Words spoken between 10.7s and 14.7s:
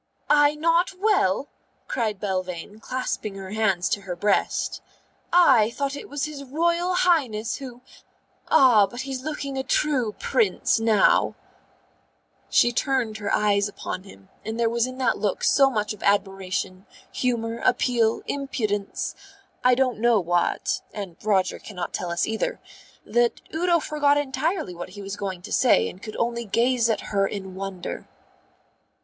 now." She turned her eyes upon him, and